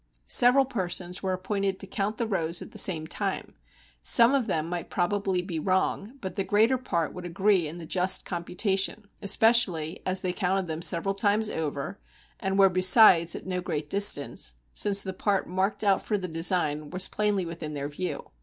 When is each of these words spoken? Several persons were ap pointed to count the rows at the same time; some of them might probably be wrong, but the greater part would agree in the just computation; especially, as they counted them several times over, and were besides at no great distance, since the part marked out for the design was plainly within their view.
Several 0.25 0.65
persons 0.65 1.21
were 1.21 1.31
ap 1.35 1.43
pointed 1.43 1.77
to 1.79 1.85
count 1.85 2.17
the 2.17 2.25
rows 2.25 2.59
at 2.63 2.71
the 2.71 2.79
same 2.79 3.05
time; 3.05 3.53
some 4.01 4.33
of 4.33 4.47
them 4.47 4.67
might 4.67 4.89
probably 4.89 5.43
be 5.43 5.59
wrong, 5.59 6.13
but 6.21 6.33
the 6.33 6.43
greater 6.43 6.79
part 6.79 7.13
would 7.13 7.23
agree 7.23 7.67
in 7.67 7.77
the 7.77 7.85
just 7.85 8.25
computation; 8.25 9.05
especially, 9.21 10.01
as 10.03 10.21
they 10.23 10.33
counted 10.33 10.65
them 10.65 10.81
several 10.81 11.13
times 11.13 11.51
over, 11.51 11.99
and 12.39 12.57
were 12.57 12.67
besides 12.67 13.35
at 13.35 13.45
no 13.45 13.61
great 13.61 13.91
distance, 13.91 14.53
since 14.73 15.03
the 15.03 15.13
part 15.13 15.47
marked 15.47 15.83
out 15.83 16.03
for 16.03 16.17
the 16.17 16.27
design 16.27 16.89
was 16.89 17.07
plainly 17.07 17.45
within 17.45 17.75
their 17.75 17.87
view. 17.87 18.31